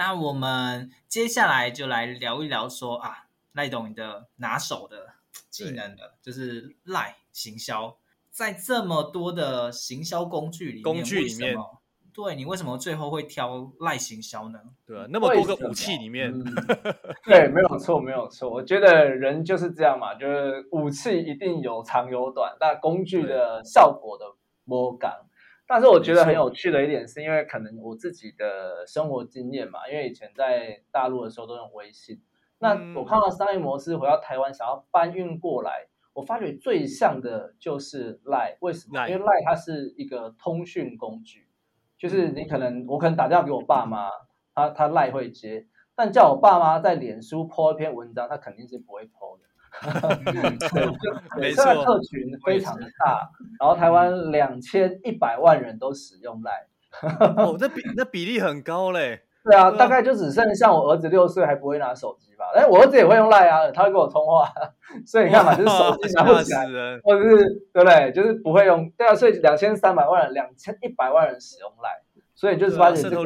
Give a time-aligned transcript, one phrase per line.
[0.00, 5.12] 那我们接下来就来聊一聊说啊，赖董你的拿手的
[5.50, 7.98] 技能的，就是赖行销，
[8.30, 11.54] 在这么多的行销工具里面，工具里面，
[12.14, 14.58] 对你为什么最后会挑赖行销呢？
[14.86, 16.46] 对啊，那么多个武器里面，嗯、
[17.22, 18.48] 对，没有错，没有错。
[18.48, 24.24] 我觉得人就是这样嘛，就是武器一定有长有短，但工具的效果的
[24.64, 25.26] 摸感。
[25.72, 32.20] 但是我觉得很有趣的一点，是因为可能我自己的生活经验嘛，因为以前在大陆的时候都用微信，
[32.58, 39.08] 那我看到商业模式回到台湾想要搬运过来，我发觉最像的就是 LINE，为什么？
[39.08, 41.46] 因为 LINE 它是一个通讯工具，
[41.96, 44.10] 就是你可能我可能打电话给我爸妈，
[44.52, 49.44] 他他 LINE 会接，但叫我爸妈在脸书 po 一篇文章，他肯定是不会 po 的。
[51.38, 59.22] 没错，这个客群非常的大，然后台湾两千一百万人都使用 LINE，哦，那比那比例很高嘞。
[59.42, 62.44] 对啊，大概就只剩像我儿子六岁还不会拿手机吧？
[62.54, 64.52] 哎，我儿子也会用 LINE 啊，他会跟我通话，
[65.06, 67.36] 所以你看嘛，就是手机拿不起来，或者是
[67.72, 68.12] 对不对？
[68.12, 68.90] 就是不会用。
[68.98, 72.02] 对啊，所以两千三百万人，两千一百万人使用 LINE，
[72.34, 73.24] 所以就是发现这个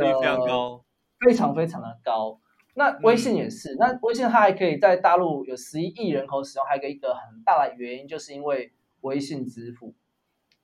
[1.19, 2.39] 非常非常的高。
[2.75, 8.73] 那微信也是，嗯、那微信它还可以在大陆有十一亿人口使用，还有一个很大的原因，就是因为
[9.03, 9.95] 微信支付，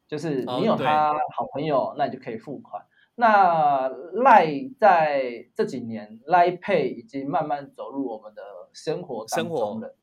[0.08, 2.84] 就是你有他好朋友，哦、那你就可以付款。
[3.14, 9.94] 那 LINE 在这几年 LINE Pay 已经慢慢走入我们的生活当中了。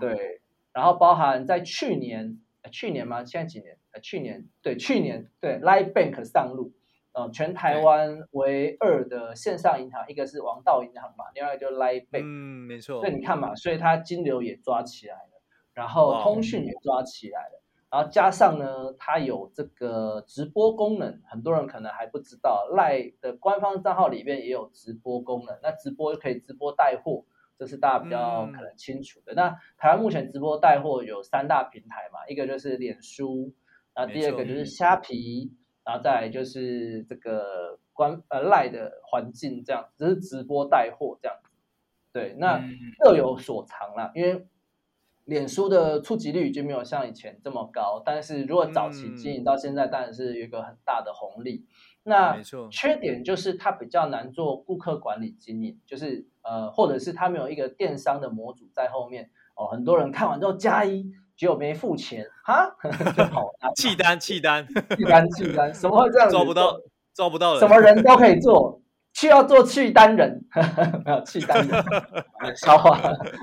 [0.00, 0.40] 对，
[0.72, 2.40] 然后包含在去年，
[2.72, 3.24] 去年吗？
[3.24, 3.78] 现在几年？
[4.02, 6.72] 去年，对，去年对 LINE Bank 上路。
[7.18, 12.22] 呃，全台湾唯二的线上银行，一个是王道银行嘛，另外一个就是 LINE Bank。
[12.22, 13.00] 嗯，没错。
[13.00, 15.42] 所以你看嘛，所以它金流也抓起来了，
[15.74, 27.24] 然后通讯也抓起来了，然后加上呢，它有这个直播功能，很多人可能还不知道，LINE 的官方账号里面也有直播功能，那直播就可以直播带货，
[27.58, 29.32] 这是大家比较可能清楚的。
[29.32, 33.52] 嗯、那台湾目前直播带货有三大平台嘛，一个就是脸书，
[33.92, 35.52] 然后第二个就是虾皮。
[35.88, 41.38] 然后再来就是这个官呃赖的环境这样，只是直播带货这样，
[42.12, 42.62] 对，那
[42.98, 44.12] 各有所长啦。
[44.14, 44.46] 因为
[45.24, 51.64] 脸书的触及率已经没有像以前这么高，但是如果早期经营到现在，当然是有一个很大的红利。
[52.02, 52.38] 那
[52.70, 61.10] 缺点就是它比较难做顾客管理经营，就是呃，或者是它没有一个电商的模组在后面哦，很多人看完之后加一。
[61.38, 62.26] 结果没付钱。
[62.44, 62.68] 哈，
[63.16, 64.66] 就好弃单弃单。
[64.96, 66.34] 弃单弃单，怎么会这样子？
[66.34, 66.76] 抓不到
[67.14, 68.80] 抓不到人，什么人都可以做，
[69.14, 70.44] 去要做弃单人，
[71.06, 71.84] 没有弃单人，
[72.56, 73.00] 消化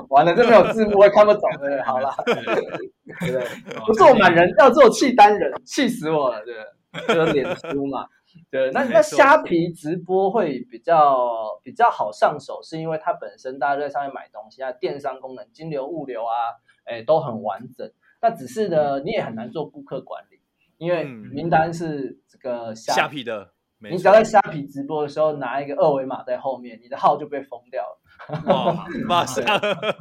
[0.10, 2.36] 完了，这没有字幕会看不懂的，好了，对。
[2.36, 3.46] 不对？
[3.86, 7.16] 不做满人要做弃单人，气死我了，对不对？
[7.16, 8.06] 就是脸书嘛，
[8.52, 16.62] 对，那那虾皮直播会比较比较好上手，是因为它本身大家在上面买东西啊，电商功能、金流、物流啊。
[16.88, 17.92] 哎，都很完整，
[18.22, 20.40] 那只是呢，你也很难做顾客管理，
[20.78, 28.44] 因为名单是这个虾皮的，你只要在虾皮直播的时候拿一个二维码在后面，你的号就被封掉了。
[28.46, 29.44] 哇，马上，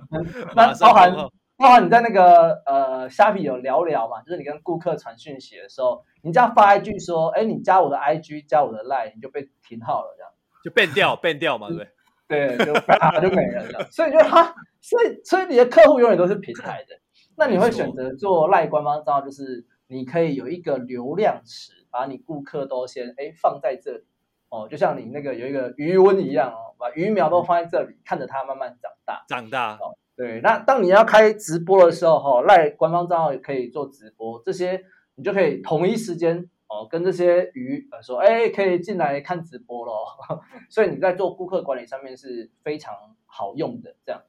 [0.54, 1.10] 那包含
[1.56, 10.32] 包含你在那个呃虾皮有聊聊嘛，就是你跟顾客传讯息的时候，你只要发一句说，哎，你加我的 IG，加我的 Line，你就被停号了，这样
[10.64, 11.90] 就变掉，变掉嘛，对不对？
[12.26, 14.54] 对，就啪就没人了， 所以就哈。
[14.80, 16.94] 所以，所以你的客户永远都是平台的。
[17.36, 24.04] 那你会选择做赖官方账号，就是你可以有一个流量池，把你顾客都先哎放在这里
[24.50, 29.24] 哦，就像你那个有一个鱼温一样哦，把鱼苗都放在这里，看着它慢慢长大。
[29.26, 30.40] 长大哦，对。
[30.40, 34.84] 那当你要开直播的时候，哈，赖官方账号也可以做直播，这些
[35.16, 40.06] 你就可以同一时间哦跟这些鱼呃说，哎，可以进来看直播咯。
[40.70, 42.94] 所以你在做顾客管理上面是非常
[43.26, 44.22] 好用的，这样。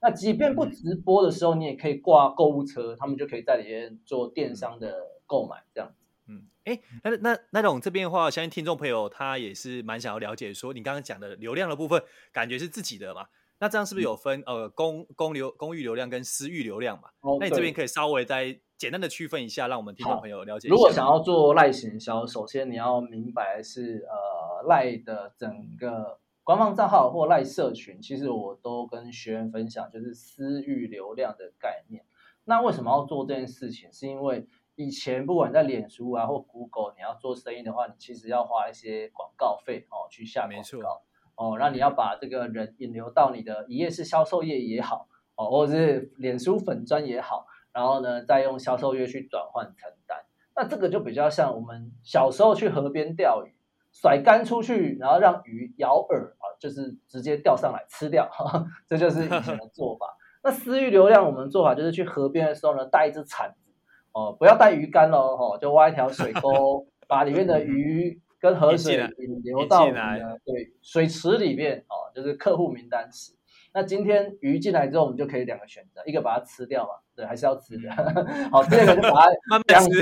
[0.00, 4.94] 那即便不直播的时候，你也可以挂购物车，他们就可以在里面做电商的
[5.26, 5.92] 购买，这样。
[6.28, 12.00] 嗯，哎，那那那种这边的话，相信听众朋友他也是蛮想要了解，说你刚刚讲的流量的部分，
[12.32, 13.26] 感觉是自己的嘛？
[13.60, 17.08] 那这样是不是有分、嗯、呃公公流公域流量跟私域流量嘛？
[17.20, 20.74] 哦，那你这边可以稍微再简单的区分一下，让我们听众朋友了解一下。
[20.74, 26.18] 如果想要做赖行销，首先你要明白是呃赖的整个。
[26.44, 32.02] 官方账号或赖社群，其实我都跟学员分享，就是私域流量的概念。
[32.44, 33.92] 那为什么要做这件事情？
[33.92, 41.02] 是因为以前不管在脸书啊或 Google，你要做生意的话，你其实要花一些广告费哦，去下广告。
[41.38, 45.06] 哦，那你要把这个人引流到你的一页式销售页也好，
[45.36, 50.18] 哦，或者是脸书粉专也好，然后呢，再用销售页去转换成单。
[50.56, 53.54] 那这个就比较像我们小时候去河边钓鱼。
[53.90, 60.14] 甩干出去，然后让鱼咬饵啊，就是直接钓上来吃掉，呵 呵这就是以前的做法。
[60.44, 63.72] 那私域流量，我们做法就是去河边的时候呢，带一只铲子
[64.12, 69.86] 哦，不要带鱼竿喽，哦，就挖一条水沟，把里面的鱼跟河水引流到
[70.44, 73.32] 对水池里面哦，就是客户名单池。
[73.74, 77.90] 那今天鱼进来之后，我们就可以两个选择，一个把它吃掉嘛，对，还是要吃的。
[78.50, 80.00] 好，第二个就把它养肥，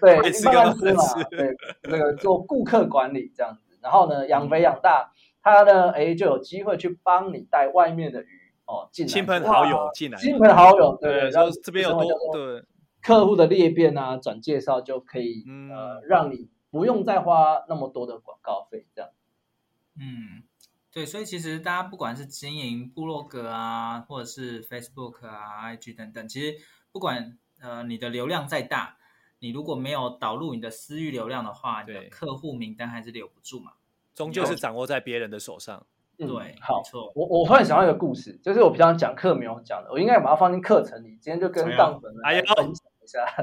[0.00, 3.78] 对，慢慢吃嘛，对，那个做顾客管理这样子。
[3.82, 5.12] 然后呢，养肥养大，
[5.42, 8.26] 它呢，哎，就有机会去帮你带外面的鱼
[8.64, 12.64] 哦进来，亲朋好友进来，亲朋好友，对，然后这边有多对
[13.02, 19.10] 客户的裂变啊，转介绍就可以，呃，让你不用再花那么多的广告费，这样，
[19.94, 20.42] 嗯。
[20.90, 26.56] 对，所以其实大家不管是经营部落格啊，或者是 Facebook 啊、IG 等等，其实
[26.90, 28.96] 不管呃你的流量再大，
[29.38, 33.72] 你如果没有导入你的私域流量的话，你的客户名单还是留不住嘛，
[34.14, 35.86] 终究是掌握在别人的手上。
[36.18, 36.82] 嗯、对，好，
[37.14, 42.93] 我我突然想到一个故事，就是我平常讲课没有讲的，我应该把它放进课程里，今天就跟杠粉来分享。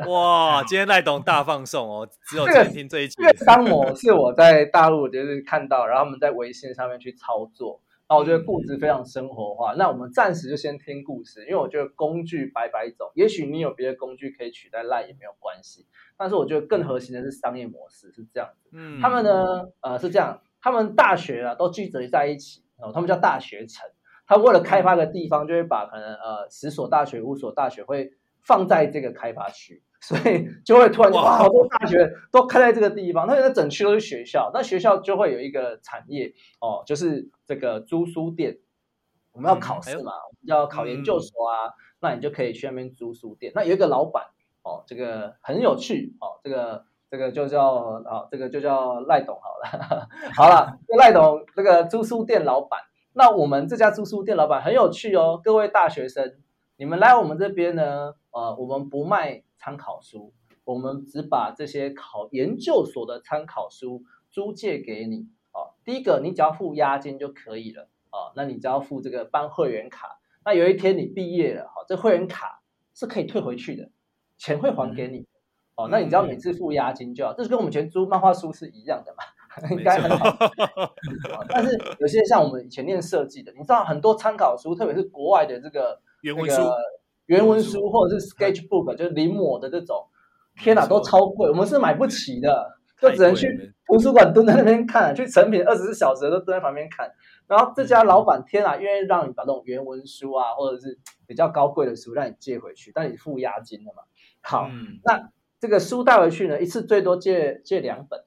[0.07, 3.15] 哇，今天赖董大放送哦，只有今天听这一集。
[3.17, 9.73] 这个商模是我在大陆就是看到，然后他们在微信上面去操作，然后我觉得故事非常生活化。
[9.73, 15.85] 嗯、那我们暂时就先听故事，因为我觉得工具百百种，也许你有别的工具可以取代赖也没有关系。
[16.17, 18.69] 但是我觉得更核心的是商业模式是这样子。
[18.73, 23.87] 嗯，他们呢，呃，是这样，他们大学啊都聚集在一起，哦，他们叫大学城。
[24.27, 28.13] 他为了开发个地方，就会把可能呃十所大学、五所大学会。
[28.43, 33.27] 放在这个开发区， 所以就会突然哇，好多大学都开在这个地方。
[33.27, 38.59] 那那整区都是学校，那学校就会有一个产业哦，就是这个租书店。
[39.33, 40.11] 我们要考试嘛，
[40.41, 43.53] 要考研究所啊，嗯、那你就可以去那边租书店。
[43.55, 44.25] 那有一个老板
[44.61, 47.65] 哦，这个很有趣哦，这个这个就叫
[48.05, 50.09] 啊、哦，这个就叫赖董好了。
[50.35, 52.81] 好了，赖董这个租书店老板，
[53.13, 56.35] 那我们这家租书店老板很有趣哦，各位大学生。
[56.81, 58.15] 你们来我们这边呢？
[58.31, 60.33] 呃，我们不卖参考书，
[60.63, 64.01] 我们只把这些考研究所的参考书
[64.31, 65.27] 租借给你。
[65.53, 67.83] 哦，第一个，你只要付押金就可以了。
[68.11, 70.19] 哦，那你只要付这个办会员卡。
[70.43, 72.63] 那有一天你毕业了，哈、哦，这会员卡
[72.95, 73.91] 是可以退回去的，
[74.39, 75.19] 钱会还给你。
[75.19, 75.27] 嗯、
[75.75, 79.69] 哦，那你只要每次付押金就好，这是跟我们以前租漫画书是一样的嘛？
[79.69, 80.35] 应该很好。
[81.47, 86.01] 但是有些像我们以前念设计的，你知道很多参考书，特别是国外的这个。
[86.21, 86.62] 原文书、
[87.25, 90.07] 原文书或者是 sketchbook，就是临摹的这种，
[90.56, 97.12] 天哪，都超贵，我们是买不起的，就只能去图书馆蹲在那边看，去成品二十四小时都蹲在旁边看。
[97.47, 104.03] 然后这家老板，天哪，愿意让你把那种原文书啊，或者是比较高贵的书让你借回去，但你付押金的嘛。
[104.41, 105.29] 好，嗯、那
[105.59, 108.24] 这个书带回去呢，一次最多借借两本。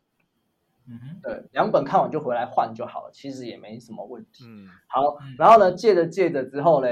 [0.86, 4.44] 嗯哼，对，两本看完就回来换就好了，其实也没什么问题。
[4.46, 6.88] 嗯，好，然后呢，借着借着之后呢。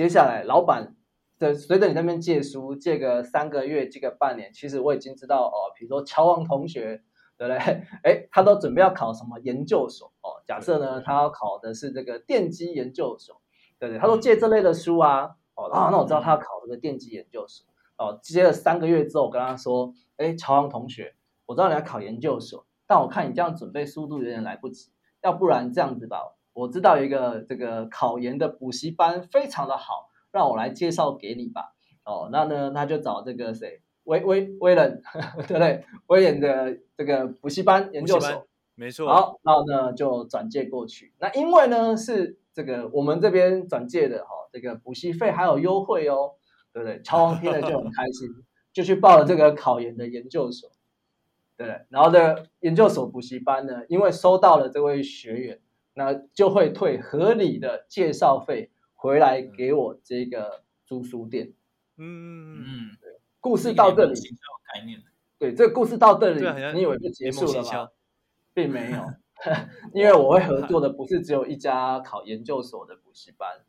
[0.00, 0.96] 接下来，老板
[1.38, 5.68] 的随着你那边借书，借个三个月，借个半年，其实我已经知道哦。
[5.76, 7.02] 比如说乔王同学，
[7.36, 7.58] 对不对？
[8.02, 10.40] 哎，他都准备要考什么研究所哦？
[10.46, 13.42] 假设呢，他要考的是这个电机研究所，
[13.78, 13.98] 对不对？
[14.00, 17.66] 他说借这类的书啊，哦，啊，那我知道他要考这个电机研究所
[17.98, 18.18] 哦。
[18.22, 21.14] 接了三个月之后，我跟他说，哎，乔王同学，
[21.44, 26.38] 我知道你要考研究所，但我看你这样准备速度有点来不及，要不然这样子吧。
[26.52, 31.74] 我知道有一个这个考研的补习班非常的好，让我来介绍给你吧。
[32.04, 35.00] 哦，那呢，他就找这个谁，威威威廉，
[35.46, 35.84] 对不对？
[36.06, 39.06] 威廉的这个补习班研究所，没错。
[39.08, 41.12] 好，然后呢就转介过去。
[41.18, 46.32] 那因为呢是这个我们这边转介的哈，这个补习费还有优惠哦，
[46.72, 47.00] 对不对？
[47.02, 48.28] 乔王听了就很开心，
[48.72, 50.70] 就去报了这个考研的研究所，
[51.56, 51.86] 对不对？
[51.90, 55.60] 然后的研究所补习班呢，因为收到了这位学员。
[56.00, 61.52] 那就会退合理的介绍费回来给我这个租书店。
[61.98, 64.14] 嗯嗯，对，故事到这里，
[64.72, 65.02] 概念。
[65.38, 66.40] 对，这个故事到这里，
[66.72, 67.90] 你以为就结束了吗？
[68.54, 69.04] 并没有
[69.92, 73.60] 因为我会合作的不是只有一家考研究所的补习班。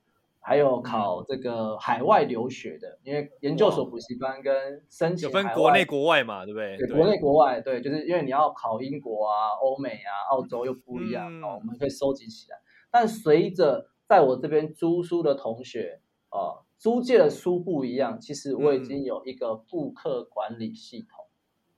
[0.44, 6.78] 还有考这个海外留学的，因为研究所补习班跟申请有分国内国外嘛，对不对？
[6.78, 12.58] 对，国内国外，对，就是因为你要考英国啊、欧美啊、澳洲又不一样，嗯、哦，我们可以收集起来。
[12.90, 21.26] 但随着在我这边租书的同学啊、哦，租借的书不一样，其实我已经有一个顾客管理系统。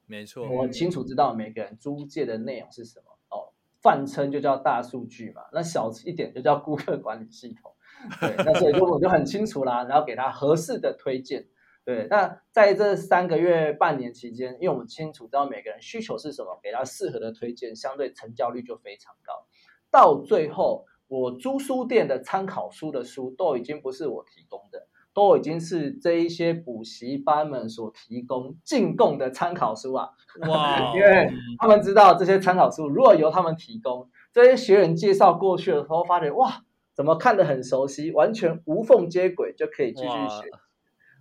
[0.05, 3.05] 没错、嗯，我清楚知道每个人租借的内容是什么。
[3.29, 3.51] 哦，
[3.82, 7.74] 泛称就叫大数据嘛，那小一点就叫顾客管理系统。
[8.19, 11.45] 对，那所以就我就很清楚啦，然后给他合适的推荐
[11.86, 19.45] 对，那在这三个月、半年期间，因为我们清楚知道每个人需求是什么，给他适合的推荐，相对成交率就非常高。
[19.91, 30.10] 到最后，我租书店的参考书的书都已经不是我提供的，都已经是这一些补习班们所提供进贡的参考书啊！
[30.48, 31.29] 哇，因为
[31.60, 40.51] 他们知道这些参考书如果由他们提供，这些学员介绍过去的时候，发觉哇，怎么看得很熟悉，完全无缝接轨，就可以继续学。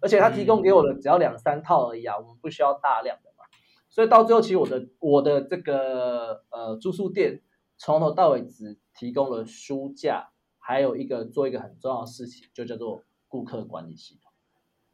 [0.00, 3.44] 而且他提供给我的只要两三套而已啊，我们不需要大量的嘛。
[3.88, 7.40] 所以到最后，其实我的我的这个呃住宿店
[7.78, 14.32] 从头到尾只提供了书架，还有一个做一个很重要的事情，就叫做顾客管理系统。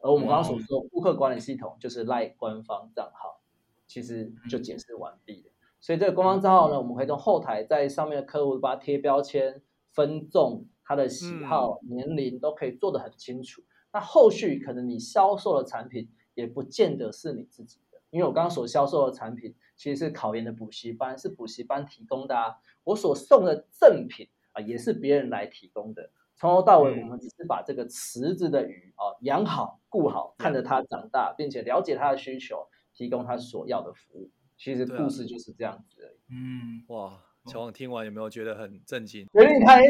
[0.01, 3.41] 而我们刚刚所说顾客管理系统，就是 LINE 官方账号，
[3.87, 5.51] 其实就解释完毕了。
[5.81, 9.61] 所以这个官方账号呢，我们可以从后台在上面的客户把它贴标签、
[9.99, 13.61] 分众、他的喜好、年龄都可以做得很清楚。
[13.91, 22.55] 那后续可能你销售的产品也不见得是你自己的，因为我刚刚所销售的产品其实是考研的补习班，是补习班提供的啊。
[22.85, 26.11] 我所送的赠品啊，也是别人来提供的。
[26.37, 34.31] 从头到尾，我们只是把这个池子的鱼啊养好、顾好，看着它长大，并且了解它的需求，提供它所要的服务。
[34.57, 36.17] 其实故事就是这样子而已。
[36.29, 39.25] 嗯，哇，乔王听完有没有觉得很震惊？
[39.33, 39.81] 决定开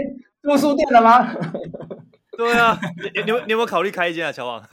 [0.42, 1.34] 租书店了吗？
[2.38, 4.66] 对啊，你你你有没有考虑开一间啊，乔王？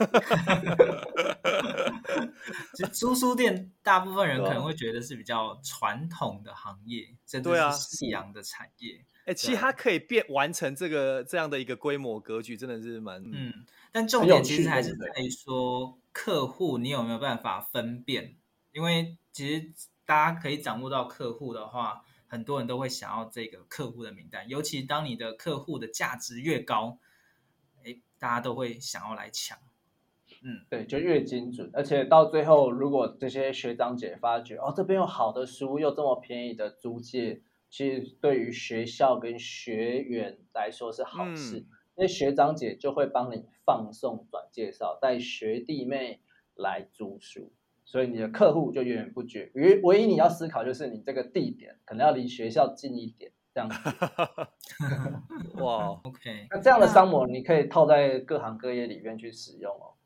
[2.73, 9.03] 其实租书店，大部分人可能会觉得是比较传统的行业，真的是夕阳的产业。
[9.25, 13.21] 哎、啊，其实它可以变完成这个这样的一个规模格局，真的是蛮……
[13.25, 13.65] 嗯。
[13.91, 18.35] 但重点其实还是在于说，客户你有没有办法分辨？
[18.71, 19.73] 因为其实
[20.05, 26.99] 大家可以掌握到客户的话，很多人都会想要这个客户的名单，尤其当你的客户的价值越高。
[28.19, 29.59] 大家都会想要来抢，
[30.41, 41.67] 嗯，对，就越精准，而且到最后，如果这些学长姐发觉哦，这边有好的书，又这么便宜的租借，其实对于学校跟学员来说是好事。
[41.93, 46.19] 那、嗯、学长姐就会帮你放送转介绍，带学弟妹
[46.55, 47.53] 来租书，
[47.87, 49.49] 所以你的客户就源源不绝。
[49.55, 53.31] 唯唯一你要思考就是你这个地点可能要离学校近一点。
[53.55, 53.75] 这样子，
[55.55, 59.97] 哇， OK， 那这样的商模你可以套在各行各业里面去使用哦。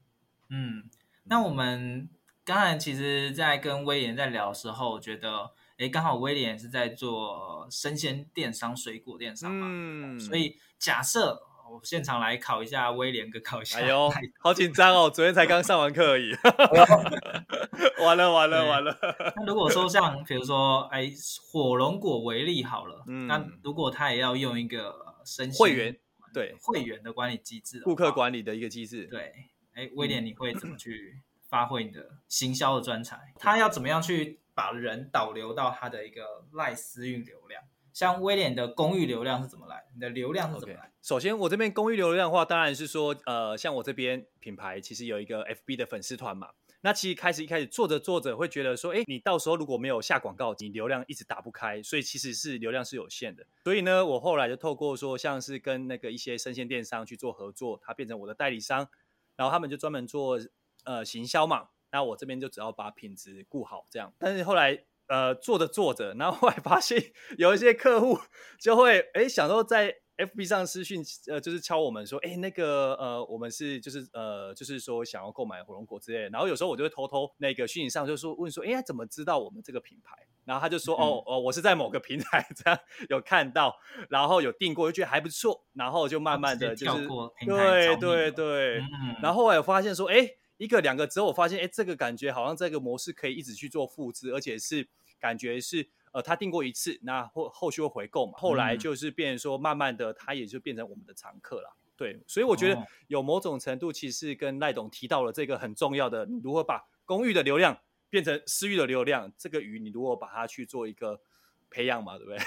[0.50, 0.84] 嗯，
[1.26, 2.10] 那我们
[2.46, 11.38] 刚才其实，在跟威廉在聊的时候，我觉得，哎，刚好威廉是在做生鲜电商、水果电商嘛，嗯，所以假设。
[11.72, 13.80] 我现场来考一下威廉哥，考一下。
[13.80, 15.08] 哎呦，好紧张哦！
[15.14, 16.34] 昨天才刚上完课而已。
[18.04, 18.98] 完了完了完了。
[19.38, 21.10] 那如果说像比如说，哎，
[21.50, 25.98] 火龙果为例好了，嗯，那如果他也要用一个生会员，
[26.34, 29.34] 对会员的管理机制，顾客管理的一个机制，对，
[29.74, 33.18] 哎，威廉，你会怎么去发挥你的行销的专才？
[33.40, 37.64] 他要怎么样去把人导流到他的一个赖私域流量？
[37.94, 39.86] 像威廉的公寓流量是怎么来？
[39.94, 46.50] 你的流量是怎么来首先，我这边公寓流量的话，当然是说，呃，像我这边品牌其实有一个 FB 的粉丝团嘛。
[46.84, 53.46] 那其实开始一开始做着做着，会觉得说，哎，你到时候如果没有下广告，你流量一直打不开，所以其实是流量是有限的。
[53.66, 58.88] 所以呢，我后来就透过说，像是跟那个一些生鲜电商去做合作，它变成我的代理商，
[59.36, 60.40] 然后他们就专门做
[60.86, 61.70] 呃行销嘛。
[61.92, 64.14] 那我这边就只要把品质顾好这样。
[64.18, 64.86] 但是后来。
[65.12, 66.98] 呃，做着做着，然后后来发现
[67.38, 68.18] 有一些客户
[68.58, 76.30] 就会哎想说在 FB 上私讯，呃，就是敲我们说，哎，那个呃，我们是就是呃，就是说想要购买火龙果之类的。
[76.30, 80.16] 然后有时候我就会偷偷那个讯息上就说问说，哎，怎么知道我们这个品牌？
[80.46, 83.76] 然后他就说，嗯、哦哦，我是在某个平台这样有看到，
[84.10, 87.06] 然后有订过，就觉得还不错，然后就慢慢的就是
[87.46, 94.88] 对对对，嗯、然后后来我发现说，哎，一个两个之后，我发现哎，这个感觉好像这个模式可以一直去做复制，而且是。
[95.22, 98.34] 感觉是，呃，他订过一次，那后后续会回购嘛？
[98.38, 101.78] 后来就是变成说，慢慢的，他也就变成我们的常客了。
[101.96, 107.78] 对，所以我觉得有某种程度，其实跟赖董提到了这个很重要的，如何把公寓的流量
[108.10, 111.22] 变成私域的流量，这个鱼你如果把它去做一个
[111.70, 112.40] 培养嘛，对不对？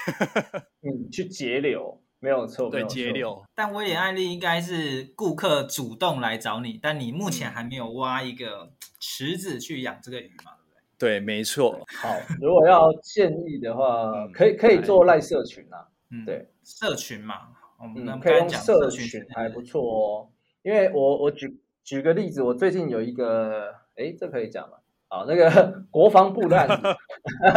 [0.83, 3.45] 嗯，去节流，没有错，对，节流。
[3.55, 10.51] 但威廉案例应该是顾客主动来找你，但你目前还没有挖一个池子去养这个鱼嘛？
[10.97, 11.79] 对，没错。
[12.01, 12.09] 好，
[12.41, 15.87] 如果要建议的话，可以可以做赖社群啊。
[16.11, 17.35] 嗯，对，社群嘛，
[17.81, 20.29] 嗯，可以用社群还不错哦。
[20.63, 24.77] 因为我我举举个例子，我最近有一个，哎，这可以讲吗？
[25.07, 26.83] 好，那个 国防部的案子，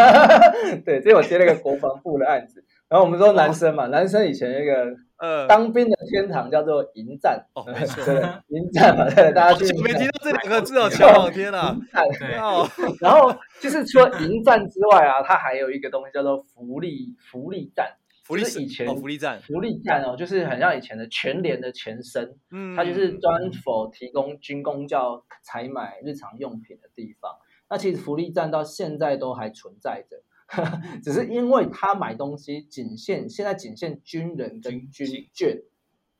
[0.84, 2.64] 对，这我接了一个国防部的案子。
[2.88, 8.04] 然后我们说男生嘛，男生以前那个呃，当兵的天堂叫做营站，哦， 没错，
[8.48, 9.64] 营站嘛，对，大家去。
[9.82, 11.76] 没听到这两个字哦，天啊，
[12.18, 12.68] 对哦，
[13.00, 27.32] 然后就是除了营站之外啊，它还有一个东西叫做福利福利站，福利是以前福利站，福利站哦，就是很像以前的全联的前身，嗯，它就是专否提供军工教采买日常用品的地方。
[27.68, 30.22] 那其实福利站到现在都还存在着。
[31.04, 35.64] 只是因为他买东西仅限现在仅限军人跟军眷，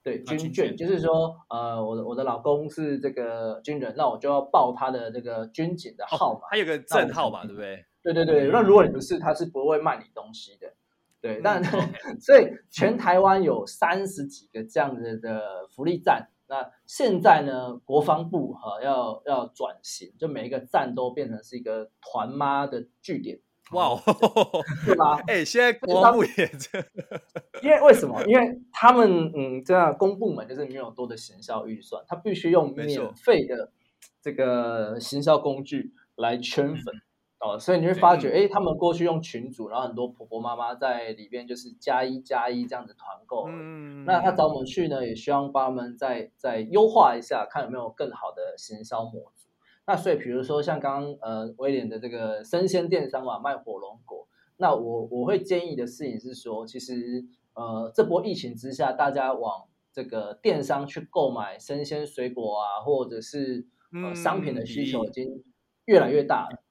[0.03, 7.85] 对军眷，就是说，呃，我的我的老公是这个军人，那我就要报他的这个军警的号码，他有个证号嘛，对不对？
[8.03, 10.75] 对对对，那如果你不是，他是不会卖你东西的，
[11.21, 11.41] 对。
[11.43, 11.63] 但
[12.21, 23.41] 所以全台湾有三十几个这样子的福利站，那现在呢，国防部哈要要转型，就每一个站都变成是一个团妈的据点。
[23.73, 24.01] 哇、wow,
[24.87, 25.17] 对吧？
[25.29, 26.79] 哎、欸，现在国防部也这，
[27.63, 28.23] 因为为什么？
[28.27, 33.71] 因为他们嗯，这样公部门就是没有多的行销预算，他必须用免费的
[34.23, 36.95] 这个行销工具来圈粉
[37.41, 49.38] 哦，所以你会发觉，哎，他们过去用群组，然后很多婆婆妈妈在里边就是加一加一这样子团购，嗯，那他找我们去呢，也希望帮他们再再优化一下，看有没有更好的行销模式。
[49.89, 54.29] 那所以，比如说像刚刚呃威廉的这个生鲜电商嘛，卖火龙果，
[54.59, 65.43] 那我我会建议的事情是说，其实呃这波疫情之下，大家往这个电商去购买生鲜水果啊，或者是呃商品的需求已经
[65.87, 66.63] 越来越大了。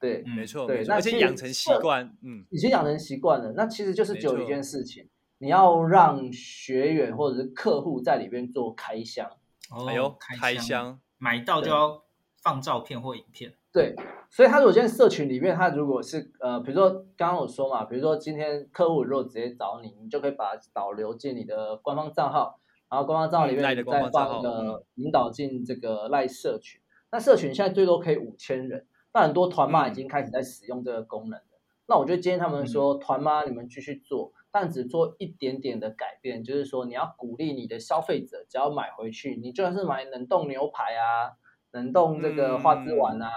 [0.00, 3.52] 对，没错，对，那已经养成习惯，嗯，已经养成习惯了。
[3.52, 9.30] 那其实就是只有一件事情，你要让学员或者是客户在里边做开箱。
[9.70, 12.02] 哦，哎呦，开箱，买到就要。
[12.44, 13.96] 放照片或影片，对，
[14.28, 22.60] 所以他如果现在社群里面，他如果是呃，比如说刚刚我说嘛，比如说今天客户如果直接找你，你就可以把导流进你的官方账号，
[22.90, 23.82] 然后官方账号里面再
[24.12, 26.82] 放一个引导进这个赖社群。
[27.10, 31.46] 那社群现在最多可以五千人，那很多团妈已经开始在使用这个功能了。
[31.52, 41.32] 嗯、那我就建议他们说，团妈你们继续做，但只做一点点的改变，就是说你要鼓励你的消费者，只要买回去，你就算是买冷冻牛排啊。
[41.74, 43.28] 冷冻这个花枝丸啊，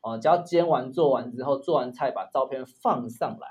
[0.00, 3.46] 哦、嗯呃，只要煎完做完之后，做完菜把照片放上来，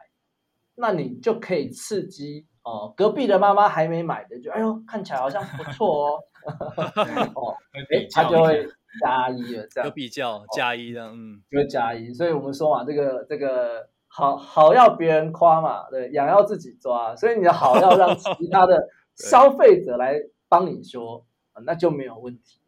[0.73, 6.19] 那你就可以刺激哦、呃，隔壁的妈妈还没买的，就哎呦，看起来好像不错哦，
[7.36, 7.56] 哦，
[7.93, 8.67] 哎，他就会
[8.99, 21.27] 加一了，这样比较加一这样，嗯，就会加一，所以我们说嘛，这个这个好好要别人夸嘛，对，痒要自己抓，所以你的好要让其他的 消费者来帮你说，
[21.63, 22.60] 那就没有问题。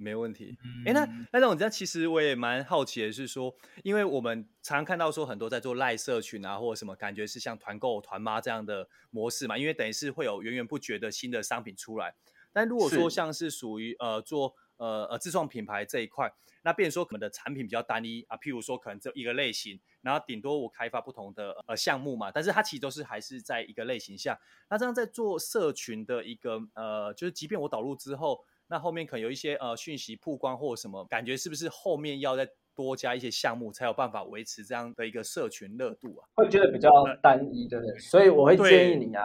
[0.00, 0.56] 没问题。
[0.86, 12.14] 哎，那那种这样，其实我也蛮好奇的是说，因为我们常常看到说很多在做赖社群啊，或者什么，感觉是像团购、团妈这样的模式嘛，因为等于是会有源源不绝的新的商品出来。
[12.52, 16.32] 但如果说像是属于呃做呃呃自创品牌这一块，
[16.62, 24.38] 那变成说可能的产品比较单一啊，譬如说可能只有一个类型，然后顶多我开发不同的呃项目嘛，但是它其实都是还是在一个类型下。
[24.68, 28.44] 那这样在做社群的一个呃，就是即便我导入之后。
[28.70, 36.22] 那后面可能有一些呃讯息曝光或什么，感觉是不是后面要再多加一些项目，才有办法维持这样的一个社群热度啊？
[36.36, 36.88] 会觉得比较
[37.20, 37.98] 单一，对不对？
[37.98, 39.24] 所以我会建议你啊，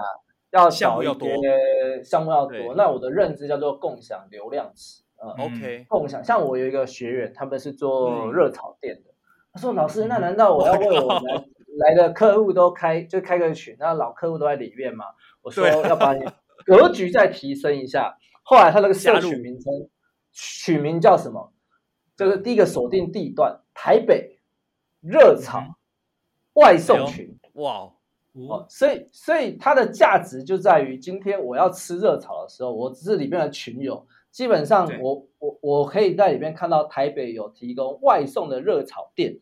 [0.51, 2.73] 要找一些项目要多。
[2.75, 6.23] 那我的认知叫做共享流量池，呃，OK，共享。
[6.23, 9.11] 像我有一个学员，他们是做热炒店的，
[9.53, 11.45] 他说：“老师，那难道我要为我来
[11.93, 13.77] 来的客户都开就开个群？
[13.79, 15.05] 那老客户都在里面嘛？”
[15.43, 16.25] 我说：“要把你
[16.65, 19.89] 格局再提升一下。”后来他那个社群名称
[20.31, 21.51] 取名叫什么？
[22.15, 24.39] 就是第一个锁定地段台北
[25.01, 25.61] 热炒
[26.53, 27.91] 外送群，哇
[28.33, 28.65] 哦！
[28.69, 39.39] 所以所以它的价值就在于今天我要吃热炒的时候，我只是里面的群友，基本上我我我可以在里面看到台北有提供外送的热炒店，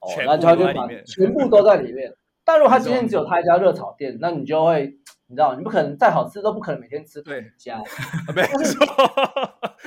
[0.00, 2.16] 哦，那他就把全部都在里面。
[2.44, 4.98] 但如果他今天只有他一家热炒店，那你就会。
[5.30, 7.78] 你知道，你不可能再好吃都不可能每天吃对家，
[8.34, 8.86] 没错。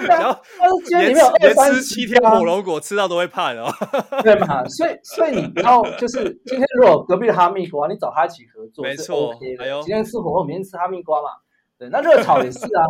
[0.08, 3.68] 然后但是今天里面有二三十吃七天火龙果吃到都会怕哦，
[4.24, 4.64] 对嘛？
[4.68, 9.34] 所以所以你不要就是今天如果隔壁的哈密瓜，你找他一起合作，没错。
[9.60, 11.30] 哎呦，今天吃火龙果，明天吃哈密瓜嘛？
[11.78, 12.86] 对，那热炒也是啊，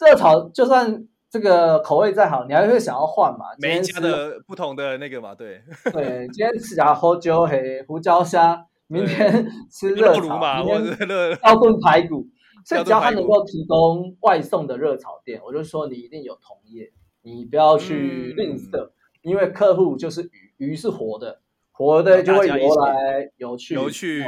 [0.00, 3.46] 热炒就算这个口味再好，你还会想要换嘛？
[3.58, 5.60] 每一家的不同的那个嘛，对。
[5.92, 8.64] 对，今天吃啊花椒黑胡椒虾。
[8.88, 11.08] 明天吃热炒，明天
[11.42, 12.26] 要炖排骨，
[12.64, 18.90] 所以只要他能够提供外送的热炒店，我就说你一定有同业，你不要去吝啬，
[19.22, 20.22] 因为客户就是
[20.58, 21.40] 鱼，鱼是活的，
[21.72, 24.24] 活的就会游来游去，游去。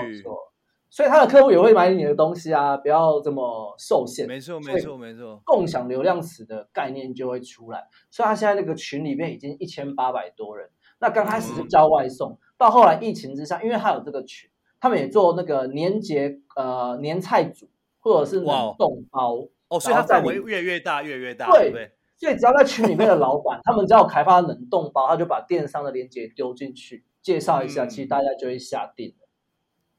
[0.91, 4.27] 所以他的客户也会买你的东西啊，不要这么受限。
[4.27, 5.39] 没错，没错，没错。
[5.45, 10.71] 共享流量池的概念就会出来，所以他现在那个群里面已经一千八百多人。
[10.99, 21.93] 那刚开始是叫外送，嗯、到后来疫情之下，因为他有这个群，他们也做那个年节呃年菜组或者是冷冻包哦，所以它范围越越大越越大，对，对。
[22.17, 29.15] 所以只要在群里面的老板， 他们只要开发冷冻包，他就把电商的链接丢进去，介绍一下，嗯、其实大家就会下订。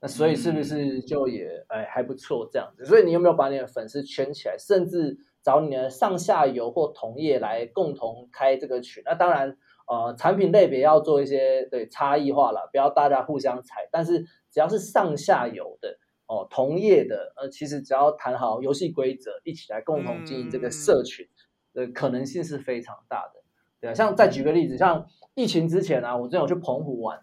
[0.02, 2.84] 那所以是不是就也哎还不错这样子？
[2.84, 9.02] 所以你有没有把你的粉丝圈起来，甚至找你的上下游或同业来共同开这个群？
[9.06, 9.58] 那当然，
[9.90, 13.90] 呃，产品类别要做一些对差异化了，不要大家互相踩。
[13.92, 14.20] 但是
[14.52, 15.98] 只要是上下游的
[16.28, 21.28] 哦，同业的，呃，其实只要谈好游戏规则，一起来共同经营这个社群
[21.74, 23.42] 的可能性是非常大的。
[23.82, 27.20] 对啊，像再举个例子，像疫情之前啊，我之前有去澎湖玩。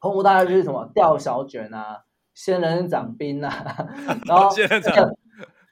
[0.00, 3.50] 澎湖大概就是什么钓小卷啊，仙人掌冰啊，
[4.26, 4.48] 然后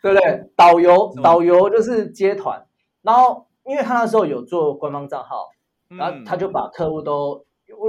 [0.03, 0.51] 对不对？
[0.57, 2.67] 导游导游就是接团，
[3.03, 5.49] 然后因为他那时候有做官方账号，
[5.97, 7.45] 然后他就把客户都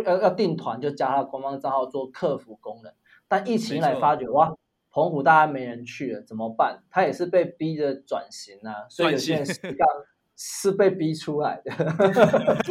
[0.06, 2.92] 要要订团就加他官方账号做客服功能，
[3.28, 4.56] 但疫情来发觉哇，
[4.92, 6.84] 澎湖大家没人去了怎么办？
[6.89, 9.88] 他也是被逼着转型啊，所以有些人是刚
[10.36, 11.72] 是被逼出来的，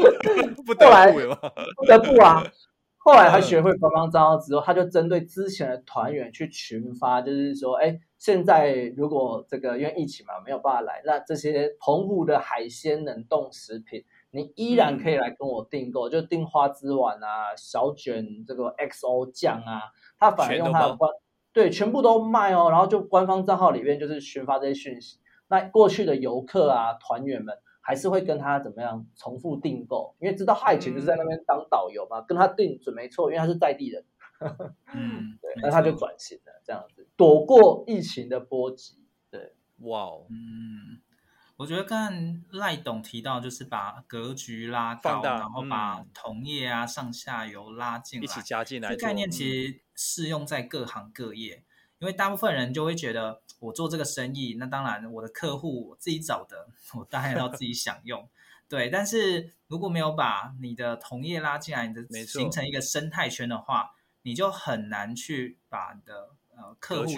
[0.64, 1.22] 不得不
[1.76, 2.42] 不得不啊。
[3.04, 19.82] 后来他学会官方账号之后，他就针对之前的团员去群发，就是说，哎，现在如果这个因为疫情嘛没有办法来，那这些澎湖的海鲜冷冻食品，你依然可以来跟我订购，嗯、就订花枝丸啊、小卷这个 XO 酱啊，
[20.18, 21.08] 他反而用他的官
[21.52, 27.56] 对全部都卖哦，然后就官方账号里面就是群发这些讯息，那过去的游客啊团员们。
[27.84, 34.04] 还是会跟他怎么样重复订购，因为知道他以前就是在那边当导游嘛，嗯、跟他订准没错，因为他是在地人。
[34.94, 39.04] 嗯，对，那他就转型了，这样子躲过疫情的波及。
[39.32, 41.02] 对，哇哦，嗯，
[41.62, 51.54] 我觉得刚才赖董提到，就是把格局拉高，然后把同业啊、上下游拉进来，一起加进来，这概念其实适用在各行各业。
[51.54, 51.64] 嗯
[52.02, 56.66] 因为大部分人就会觉得，我做这个生意，那当然我的客户我自己找的，
[56.98, 58.28] 我当然要自己享用，
[58.68, 58.90] 对。
[58.90, 66.30] 但是如果没有把你的同业拉进来，你的形成一个生态圈的话，你就很难去把你的
[66.62, 67.12] 呃客户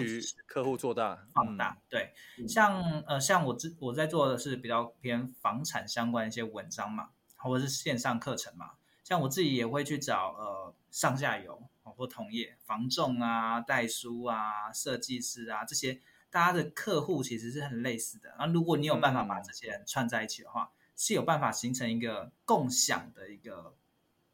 [0.47, 1.77] 客户做大放大。
[1.87, 2.13] 对，
[2.47, 8.71] 像呃像我之我在做的是比较偏房产相关的一些文章嘛，或者是线上课程嘛，
[9.03, 11.69] 像我自己也会去找呃上下游。
[11.97, 18.35] 或同业、房仲啊、代书啊、设计师啊，这些大家的客户其实是很类似的。
[18.37, 23.75] 那如果你有办法把这些人串在一起的话，嗯、是有办法形成一个共享的一个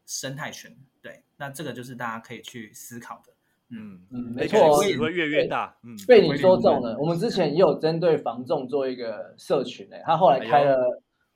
[0.08, 0.76] 生态圈。
[1.02, 3.34] 对，那这个就是大家可以去思考的。
[3.71, 5.75] 嗯嗯，没错，只会越越大。
[5.84, 6.97] 嗯，被你说中了。
[6.99, 10.77] 我们之前也有针对房仲做一个社群诶，他后来开了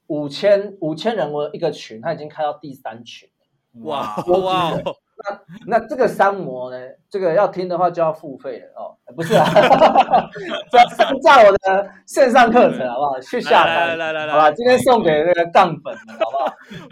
[0.07, 3.29] 五千五千人我一个群，他已经开到第三群。
[3.83, 4.73] 哇哇！
[5.17, 6.77] 那那这个三模呢？
[7.09, 9.45] 这个要听的话就要付费了哦，不是啊，
[10.73, 13.19] 要上架我的线上课程好不好？
[13.21, 16.31] 去下载，来来来来，好吧，今天送给那个杠粉的，好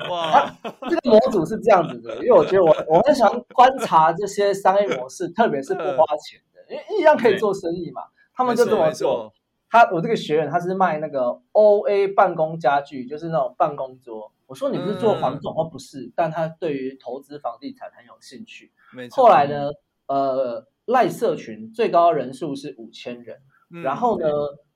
[0.08, 0.16] 不好？
[0.16, 0.56] 哇，
[0.90, 8.04] 这个模组是这样子的，因为我觉得我我很喜欢观察这些商业模式，特别是不花钱的，因为一样可以做生意嘛，
[8.36, 9.32] 他们就这么做。
[9.74, 14.32] 他我这个学员他是卖那个 OA 办公家具，就是那种办公桌。
[14.46, 18.72] 我说你不是做房总，哦，不是，但他对于投资房地产很有兴趣。
[18.96, 19.10] 没。
[19.10, 19.72] 后来呢，
[20.06, 23.40] 呃，赖社群最高人数是五千人，
[23.72, 24.28] 嗯、然后呢，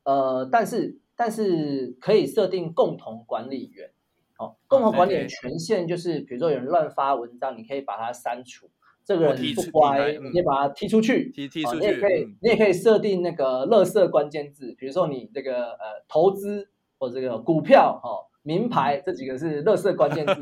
[0.01, 3.91] 呃，但是但是可以设定共同管理员。
[4.39, 8.67] 哦，共同管理员权限就是，比如说有人乱发文章，你可以把它删除。
[9.08, 11.32] 这个人不乖，你可以把他踢出去。
[11.32, 11.80] 踢踢出去。
[11.80, 18.28] 你也可以，你也可以设定那个垃圾关键字，比如说你这个呃投资或者这个股票哈。
[18.43, 20.41] 名牌这几个是垃圾关键字，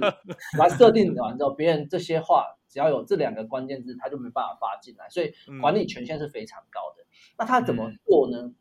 [0.60, 7.04] 把它设定完之后，别人这些话只要有这两个关键字，他就没办法发进来，所以管理权限是非常高的。
[7.39, 8.54] 那他怎么做呢？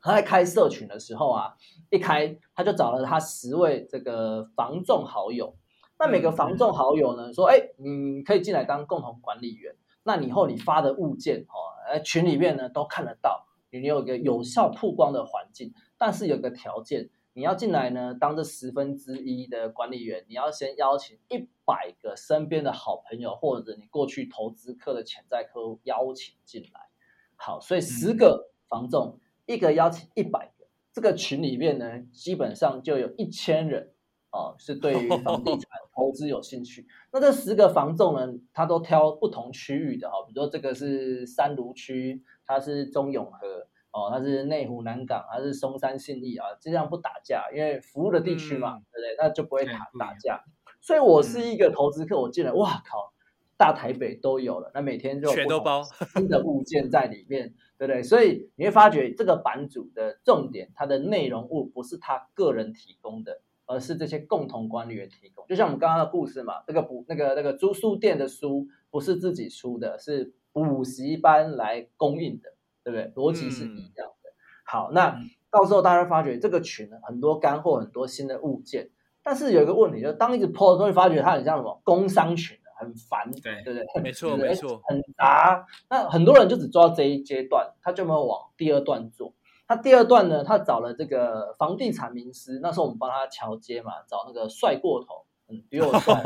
[0.00, 1.54] 他在开社群的时候啊，
[1.90, 5.56] 一开他就找了他十位这个房仲好友，
[5.98, 17.10] 那每个房仲好友呢说，哎，你可以进来当共同管理员，那你以后你发的物件哦，群里面呢都看得到，你有一个有效曝光的环境，但是有个条件。
[17.34, 26.88] 你要进来呢，当这十分之一的管理员，你要先邀请一百个身边的好朋友，或者你过去投资客的潜在客户邀请进来。
[27.36, 33.92] 好，所以十个房仲，嗯、一个邀请一百个，这个群里面呢，基本上就有一千人
[34.32, 36.86] 哦，是对于房地产投资有兴趣。
[37.12, 49.16] 那这十个房仲呢，他都挑不同区域的哈，比如说这个是三芦区，它是中永和哦，它是内湖南港，它是松山信义啊，尽量不打架，因为服务的地区嘛，嗯、对不对？
[49.18, 50.44] 那就不会打打架。
[50.80, 53.12] 所以我是一个投资客，我进来，哇靠！
[53.56, 55.82] 大台北都有了，那每天就全都包
[56.14, 58.04] 新的物件在里面，对不对？
[58.04, 65.46] 所以你会发觉这个版主的重点，它的内容物不是他个人提供的，而是这些共同管理员提供。
[65.46, 73.12] 就像我们刚刚的故事嘛，这个补那个那个租书店的书不是自己出的，是补习班来供应的，对不对？
[73.14, 74.30] 逻辑是一样的。
[74.30, 78.90] 嗯、好，那到时候大家发觉这个群很多干货，很多新的物件，
[79.22, 82.58] 但是有一个问题，就是当一直 po 的时候，会发觉它很像什么工商群。
[82.80, 85.66] 很烦，对对对，没错没错，很杂。
[85.90, 89.34] 那很多人就只做到这一阶段，他就没有往第二段做。
[89.68, 96.22] 他第二段呢，他找了这个房地产名师，那时候我们帮他桥接嘛，找那个帅过头，嗯，比我帅，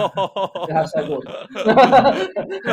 [0.65, 1.31] 对他帅过头。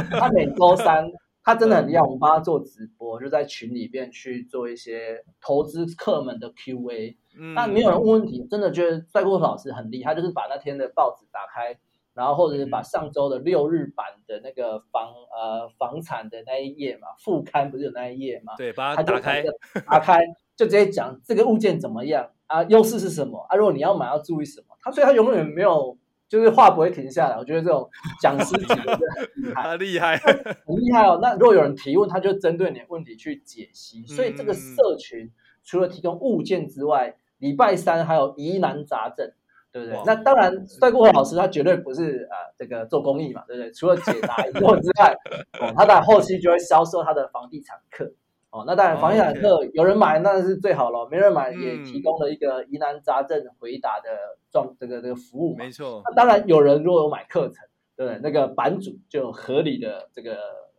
[0.20, 1.12] 他每周三，
[1.44, 7.18] 他真的很厉害，我们帮他做直播，就在群里边去做一些投资客们的 Q&A。
[7.56, 11.80] 但没有人问问题，真的觉得帅过头老师很厉害，就是把那天的报纸打开。
[12.20, 18.56] 然后或者是把上周的六日版的那个房呃房产的那一页嘛，副刊不是有那一页嘛？
[18.58, 19.42] 对，把它打开，
[19.86, 20.20] 打开
[20.54, 23.56] 就直接讲这个物件怎么样啊，优势是什么啊？
[23.56, 24.76] 如果你要买要注意什么？
[24.82, 27.38] 他所以他永远没有就是话不会停下来。
[27.38, 27.90] 我觉得这种
[28.22, 29.00] 讲师级的很
[29.38, 30.18] 厉害， 很厉害，
[30.68, 31.20] 很厉害哦。
[31.22, 34.06] 那如果有人提问，他就针对你的问题去解析。
[34.06, 35.32] 所以这个社群
[35.64, 39.32] 除了提供物件之外，礼拜三还有疑难杂症。
[39.72, 40.02] 对不对？
[40.06, 43.72] 那当然，帅过头老师他绝对不是啊、呃，这个做公益嘛，对不对？
[43.72, 45.16] 除了解答疑惑之外，
[45.60, 48.12] 哦，他在后期就会销售他的房地产课，
[48.50, 54.10] 哦，那当然房地产课有人买那是最好了，没人买也提供了一个疑难杂症回答的
[54.52, 56.02] 状、嗯、这个这个服务，没错。
[56.06, 58.20] 那当然有人如果有买课程，对不对？
[58.24, 60.38] 那个版主就有合理的这个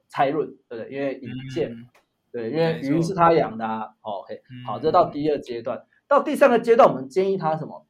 [0.08, 0.90] 猜论，对不对？
[0.90, 1.86] 因为引荐，嗯、
[2.32, 3.90] 对，因为鱼是他养的啊。
[4.02, 7.86] 哦，嘿好，这到第二阶段，到第三个阶段，我们建议他什么？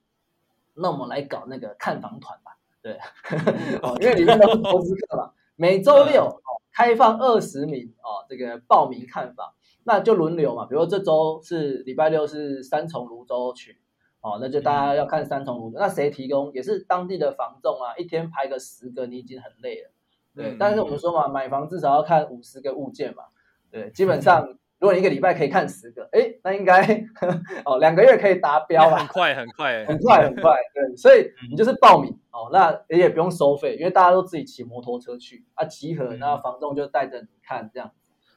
[0.80, 2.98] 那我们来搞那个看房团吧，对，
[3.82, 6.40] 哦，因为里面都是投资客嘛，每周六哦
[6.72, 9.52] 开放二十名哦，这个报名看房，
[9.84, 13.78] 那就轮流嘛，比如说这周是礼拜六是三重泸州区，
[14.20, 19.90] 哦，那就大家要看三重泸州，那谁提供也是当地的房仲啊，一天排个十个你已经很累了，
[20.34, 23.24] 对，但是我们说嘛，买房至少要看五十个物件嘛，
[23.70, 24.56] 对，基本上。
[24.80, 26.80] 如果你一个礼拜可以看十个，哎，那应该
[27.66, 28.96] 哦，两个月可以达标吧？
[28.96, 30.56] 很快，很快，很快，很快。
[30.74, 37.92] 对，所以你就是报名哦，那也不用收费，因为大家都自己骑摩托车去啊，集合，那房仲就带着你看这样。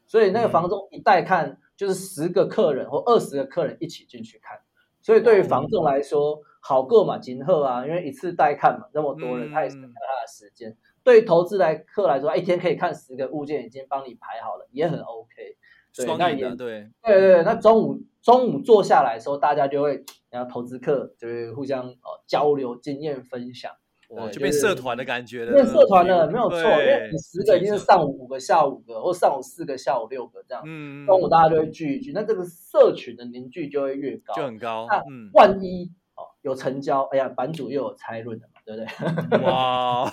[0.06, 4.60] 所以那个房仲一带看就是十个客人或二十个客人一起进去看，
[5.02, 10.76] 所以对于房仲来说好过嘛，金鹤啊，因为一次带看嘛，那么多人他也省了他的时间。
[11.06, 15.58] 对于投资来客来说，一天可以看十个物件，已经帮你排好了，也很 OK。
[15.96, 23.72] 对，那也对，对对对，那中午中午坐下来的时候，大家就会，然后投资客就会互相哦交流经验分享，
[24.10, 34.88] 哇，就变社团的感觉了，变社团了，没有错，因为你十个一定是上午五个，下午五个，或上午四个，下午六个这样，嗯，中午大家就会聚一聚，那这个社群的凝聚就会越高，就很高。
[34.90, 35.04] 那
[35.34, 38.82] 万一哦有成交，哎呀，版主又有拆论的嘛，对不
[39.30, 39.40] 对？
[39.46, 40.10] 哇，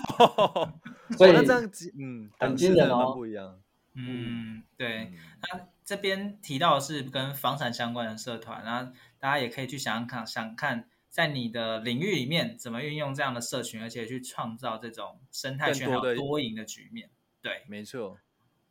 [1.16, 3.58] 所以那这样子，嗯，很惊人哦，不一样。
[4.08, 17.10] 嗯，对，那这边提到的是跟房产相关的社团，然后大家也可以去想想看，想看在你的领域里面怎么运用这样的社群，而且去创造这种生态圈还有多赢的局面。
[17.42, 18.18] 对，没错。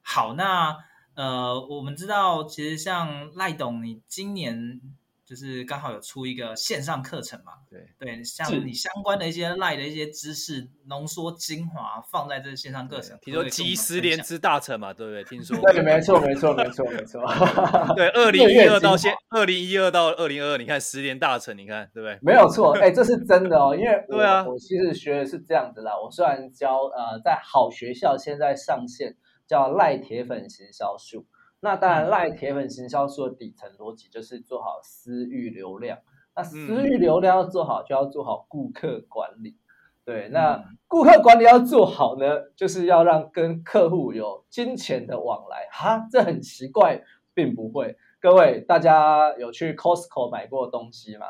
[0.01, 0.77] 好，那
[1.15, 4.81] 呃，我们知道，其实像赖董，你今年。
[5.29, 15.23] 就是刚好有出一个线上课程嘛，对对，像你相关的一些赖的一些知识浓缩精华放在这个线上课程，听说集十年之大成嘛，对不对？
[15.25, 17.21] 听说 对，没错，没错，没错，没错。
[17.95, 22.17] 对，二零一二到现，二零一二到二零二二，你看十年大成，你看对不对？
[22.23, 25.91] 没有错，哎，这是真的哦，因为对啊，我其实学的是这样子啦。
[25.95, 29.15] 我虽然教呃，在好学校现在上线
[29.45, 31.27] 叫赖铁粉行销术。
[31.61, 35.99] 那当然，赖铁粉行销术的底层逻辑就是做好私域流量。
[36.35, 39.57] 那私域流量要做好，就要做好顾客管理。
[40.05, 45.67] 对，那顾客管理要做好呢，就是要让跟客户有金钱的往来。
[45.71, 47.97] 哈，这很奇怪，并不会。
[48.21, 51.25] 各位，大家有去 Costco 买过东西吗？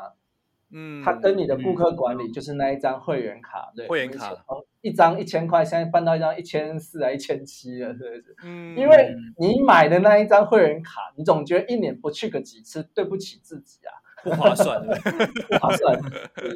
[0.72, 4.36] 嗯，他跟你的顾客管理就是那一张会员卡，对，会员卡。
[4.82, 8.36] 一张一千块，现在办到一张一千四啊，一千七了，是不是？
[8.44, 13.92] 嗯，因为你买的那一张会员卡，你总觉得一年不去个几次，对不起自己啊，
[14.24, 16.00] 不划算 的，不划算，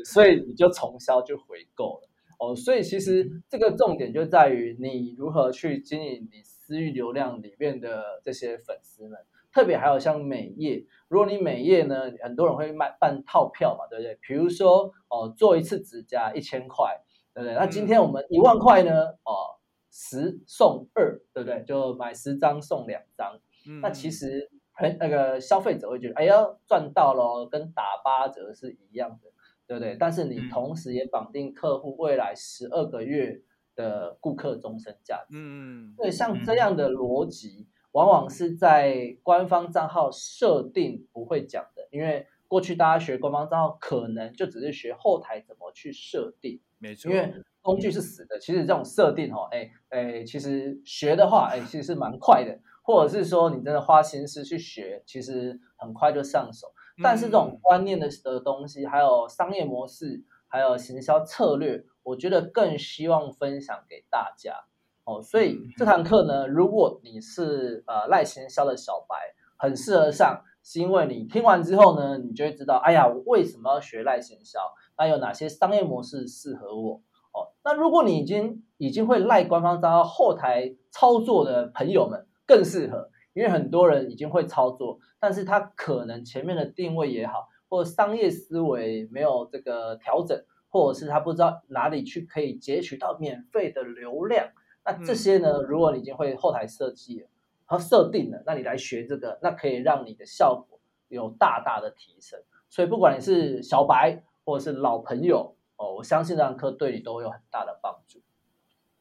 [0.06, 2.08] 所以你就重销就回购了。
[2.38, 9.18] 哦，所以其实这个重点就在于你如何去经营你私域流量里面的这些粉丝们，
[9.54, 14.18] 特别还有像美业，如果你美业呢，很多人会卖办套票嘛，对不对？
[14.20, 17.00] 比如说哦，做一次指甲一千块，
[17.32, 17.54] 对不对？
[17.54, 19.56] 那今天我们一万块呢，哦，
[19.92, 21.62] 十送二，对不对？
[21.62, 23.38] 就买十张送两张，
[23.68, 29.30] 嗯、那其实很那个消费者会觉得，哎呀，赚到咯，跟打八折是一样的。
[29.66, 29.96] 对不对？
[29.98, 33.40] 但是你同时也绑定客户未来十二个月
[33.74, 35.38] 的顾客终身价值。
[35.38, 46.60] 嗯，对，像这样的逻辑，往往是在官方账号设定不会讲的，因为过去大家学官方账号，可能就只是学后台怎么去设定。
[46.78, 48.36] 没错，因为工具是死的。
[48.40, 52.58] 其实这种设定哦，哎哎，其实学的话，哎，其实是蛮快的。
[52.82, 56.66] 或者是说，你真的花心思去学，其实很快就上手。
[57.00, 64.66] 但是这种观念的的东西，还有商业模式，还有行销策略，我觉得更希望分享给大家
[65.04, 65.22] 哦。
[65.22, 69.16] 所以这堂课呢，如果你是呃赖行销的小白，
[69.56, 74.58] 很适合上，是因为你听完之后呢，你就会知道，哎呀，我为什么要学赖行销？
[74.96, 77.02] 那有哪些商业模式适合我？
[77.32, 83.10] 哦，那如果你已经已经会赖官方账号后台操作的朋友们，更适合。
[83.34, 94.46] 因为很多人已经会操作，但是他可能前面的定位也好，或者商业思维没有这个调整，或者是他不知道哪里去可以截取到免费的流量。
[94.84, 97.28] 那这些呢，如果你已经会后台设计了
[97.64, 102.40] 和设定了，那你来学这个，那可以让你的效果有大大的提升。
[102.68, 108.20] 所以不管你是小白或者是老朋友哦，我相信这堂课对你都有很大的帮助。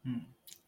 [0.03, 0.21] 嗯。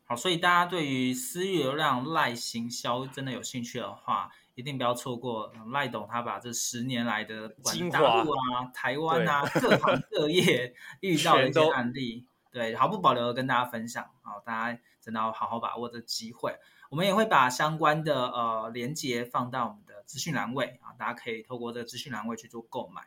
[0.07, 7.49] 好，所以大家对于私域流量赖行销真的有兴趣的话，一定不要错过赖董他把这十年来的
[7.91, 14.09] 大陆啊、台湾啊各行各业 遇到的一些案例，对，毫不保留的跟大家分享。
[14.21, 16.55] 好，大家真的要好好把握这机会。
[16.89, 23.01] 我们也会把相关的呃连接放到我们的资讯栏位啊，大家可以透过这个资讯栏位去做购买。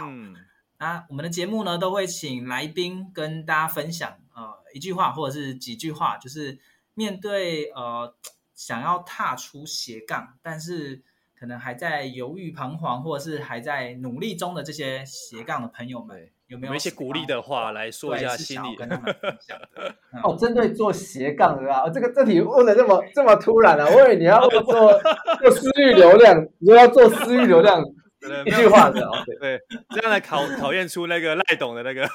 [0.00, 0.06] 好。
[0.08, 0.36] 嗯
[0.78, 6.58] 那我们的节目呢，都会请来宾跟大家分享，呃，一句话或者是几句话，就是
[6.94, 8.12] 面对呃
[8.56, 11.00] 想要踏出斜杠，但是
[11.36, 19.94] 可能还在犹豫彷徨，或者是还在努力中的这些斜杠的朋友们，有没有，一些鼓励的话来说一下心里跟他们分享的？
[20.22, 27.82] 哦，针对做斜杠的啊，这个这题问的这么这么突然啊，我以为你要 做做私域流量，你说要做私域流量。
[28.46, 29.10] 一句话的哦，
[29.40, 29.58] 对，
[29.90, 32.06] 这样来考考验出那个赖董的那个，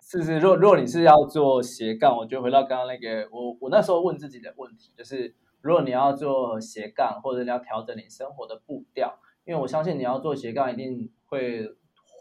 [0.00, 0.38] 是是。
[0.38, 11.68] 如果如果你是要做斜杠，我就回到刚刚那个，我我那时候问自己的问题，就是如果你要做斜杠，或者你要调整你生活的步调，因为我相信你要做斜杠，一定会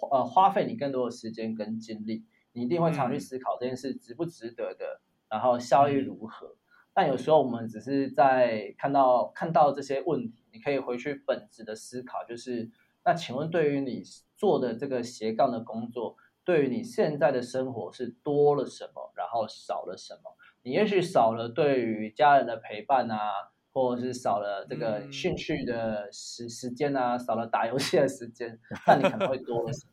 [0.09, 6.55] 呃花费你更多的时间跟精力，你一定会常去思考这件事值不值得的，然后效益如何。
[6.93, 10.41] 但有时候我们只是在看到看到这些问题。
[10.53, 12.69] 你可以回去本质的思考，就是
[13.05, 14.03] 那请问，对于你
[14.35, 20.35] 做的这个斜杠的工作，对于你现在的生活是多了什么，然后少了什么？
[20.63, 23.31] 你也许少了对于家人的陪伴啊，
[23.71, 29.90] 或者是少了这个兴趣的时时间啊，少了打游戏的时间，那你可能会多了什么？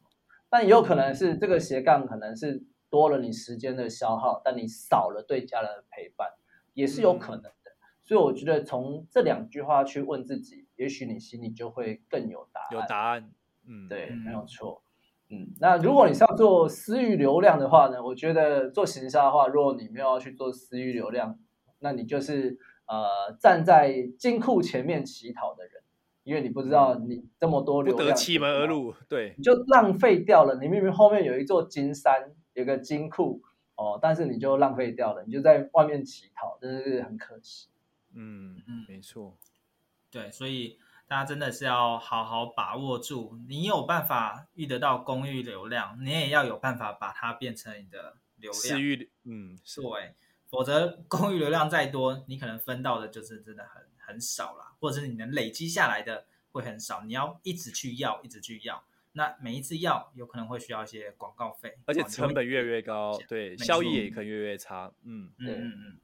[0.51, 6.29] 但也有可能是这个斜杠可能是多了你时间的消耗，但你少了对家人的陪伴，
[6.75, 7.53] 也是有可能的。
[8.05, 12.69] 所以我觉得从这两句话去问自己，也许你心里就会更有答案。
[12.73, 13.31] 有答案，
[13.67, 14.83] 嗯，对，没有错。
[15.29, 18.03] 嗯，那如果你是要做私域流量的话呢？
[18.03, 21.39] 我觉得做行销的话，如果你没有要去做私域流量，
[21.81, 25.78] 那你就是呃站在金库前面乞讨的人，
[26.29, 30.59] 因为你不知道你这么多流量不得其门而入，对，你就浪费掉了。
[30.61, 33.41] 你明明后面有一座金山，有个金库
[33.77, 37.71] 哦，但是你就浪费掉了，你就在外面乞讨，真的是很可惜。
[38.15, 39.39] 嗯嗯，没错，
[40.11, 43.39] 对，所以大家真的是要好好把握住。
[43.49, 48.63] 你有办法遇得到公域流量，你也要有办法把它变成你的流量。
[48.63, 50.15] 私域，嗯，对，
[50.51, 57.05] 否则公域流量再多，你可能分到的就是真的很很少啦，或者是你能累积下来的会很少。
[57.05, 64.91] 你要一直去要，一直去要，那每一次要有可能会需要一些广告费，而且成本越来越高，对，效益也可能越来越差。
[65.05, 65.99] 嗯嗯嗯嗯，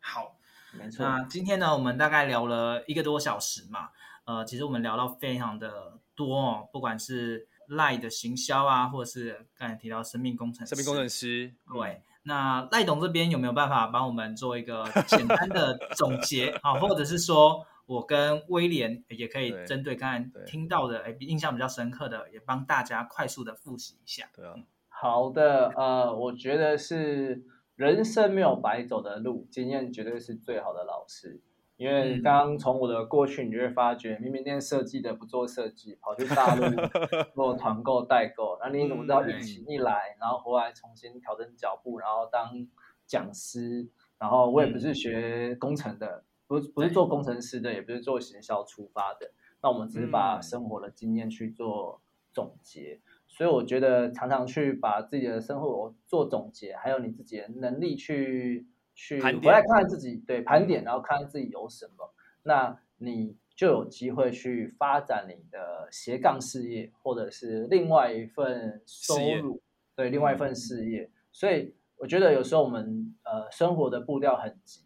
[0.00, 0.38] 好。
[0.72, 3.88] 没错那今天呢，我们大概聊了一个多小时嘛，
[4.24, 16.74] 呃，其实我们聊到非常的多哦，不管是赖的行销啊，或者是刚才提到生命工程师，生命工程师，对，那赖董这边有没有办法帮我们做一个简单的总结啊？
[16.74, 24.28] 或者是说我跟威廉也可以针对刚才听到的，哎，印象比较深刻的，也帮大家快速的复习一下。
[24.34, 24.54] 对啊。
[24.88, 27.44] 好的，呃，我觉得是
[27.76, 31.40] 人生没有白走的路，经验绝对是最好的老师。
[31.76, 36.64] 因为刚刚从我的过去，你就会发觉，明明念设计的不做设计，跑去大陆
[37.36, 42.66] 做团购代购，那你怎么知道疫情一来，然后回来重新调整脚步，然后当
[43.06, 43.86] 讲师，
[44.18, 52.00] 然后我也不是学工程的，不不是做工程师的，也不是做行销出发的，那我们只是把生活的经验去做
[52.32, 58.66] 总结，所以我觉得常常去把自己的生活做总结，还有你自己的能力去。
[58.96, 69.62] 去回来看看自己，对，盘点，然后看看自己有什么，那你就有机会去发展你的斜杠事业，或者是另外一份收入，
[69.94, 71.10] 对，另外一份事业。
[71.30, 74.80] 所以我觉得有时候我们呃生活的步调很急，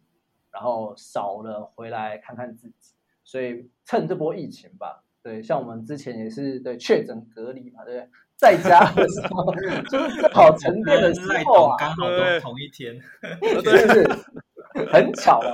[0.51, 2.93] 然后少了回来看看自己，
[3.23, 8.09] 所以趁这波疫情吧，对，像我们之前也是对确诊隔离嘛，对不对？
[8.41, 9.53] 在家的时候，
[9.87, 12.99] 就是正好沉淀的时候啊，刚好都同一天，
[13.39, 15.53] 对对对，很巧啊，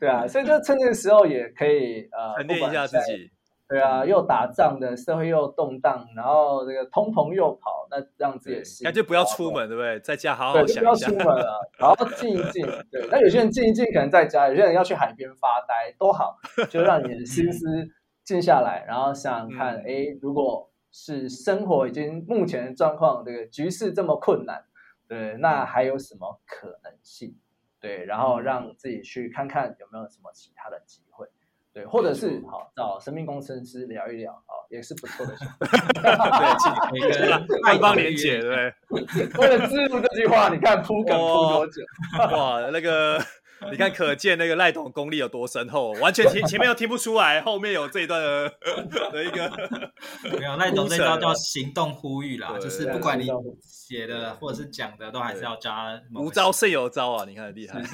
[0.00, 3.30] 对啊，所以就趁这个时候也可以呃沉淀一下自己，
[3.68, 10.00] 对啊，又打仗的社会又动荡，然后这个通膨又跑，那这样子也是，那就不要出门，对不对？
[10.00, 16.36] 在家好好想一下，不要出门了，然后静一静，对，那有些人静一静可能在家，有些人要去海边发呆都好，
[16.68, 17.88] 就让你的心思
[18.24, 20.68] 静下来，然后想想看，哎，如果。
[20.96, 24.64] 是生活已经目前的状况，这个局势这么困难，
[25.08, 27.36] 对，那还有什么可能性？
[27.80, 31.26] 对，然后让自己去看看有没有什么其他的机会，
[31.72, 35.66] 对，或者是好找生命工程师聊一聊，啊，也是不错的选择。
[36.00, 38.72] 对，可以跟爱邦连结，对。
[39.40, 41.82] 为了置入这句话，你看铺梗铺多久？
[42.30, 43.18] 哇，那个。
[43.70, 48.50] 你看，可见那个赖董功力有多深厚，完全听前面又听不出来，后面有这一段的，
[49.10, 49.50] 的一个
[50.38, 53.26] 没有赖董这招叫行动呼吁啦，就是不管你
[53.62, 57.24] 写的或者是讲的，都还是要加无招胜有招啊！
[57.24, 57.80] 你看厉害。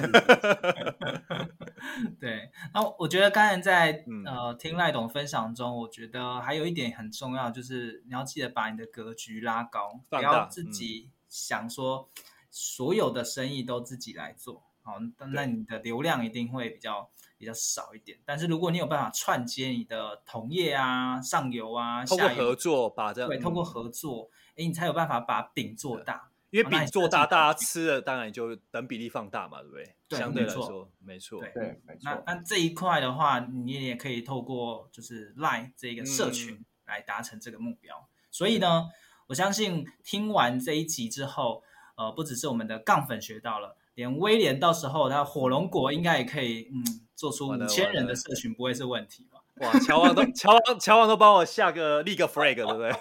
[2.19, 12.09] 对，那我觉得刚才在呃听赖董分享中，我觉得还有一点很重要，就是你要记得把你的格局拉高，不要自己想说
[12.49, 14.63] 所有的生意都自己来做。
[14.83, 14.97] 好，
[15.31, 18.17] 那你的流量一定会比较比较少一点。
[18.25, 26.29] 但是如果你有办法串接你的同业啊、上游啊、通过合作把这样对，通过合作，哎，你才有办法把饼做大。
[26.49, 29.95] 因为饼做大，大家吃了，当然就等比例放大嘛，对不对？
[30.09, 32.01] 对，相对来说，没错，对，没错。
[32.01, 38.05] 那那这一块的话，你也可以透过就是 Line 这个社群来达成这个目标。
[38.29, 38.89] 所以呢，
[39.27, 41.63] 我相信听完这一集之后，
[41.95, 43.77] 呃，不只是我们的杠粉学到了。
[44.01, 46.83] 连威廉到时候他火龙果应该也可以，嗯，
[47.15, 49.40] 做出五千人的社群不会是问题吧？
[49.57, 52.91] 哇，乔王都乔王乔王都帮我下个立个 flag，对不对？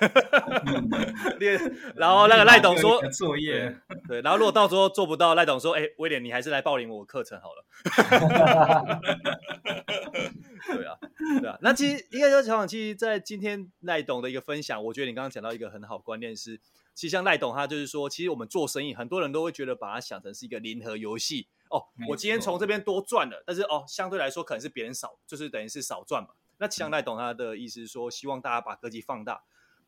[1.38, 1.58] 练，
[1.96, 3.74] 然后那个赖董说作业，
[4.06, 7.64] 对，然后如果到时候做不到，赖董说，哎，威廉你还是来报名我课程好了。
[10.66, 10.94] 对啊，
[11.40, 16.60] 对啊，那其实应该说乔王，其实在今天赖董的一个分享，我觉得你刚刚讲到一个很好观念是。
[16.92, 21.84] 其实像赖董他就是说，其实我们做生意，很多人都会觉得把它想成是一个零和游戏哦。
[22.10, 26.28] 我今天从这边多赚了，但是哦，相对来说可能是别人少，就是等于是少赚嘛。
[26.60, 29.42] 那像赖董他的意思是说，希望大家把格局放大，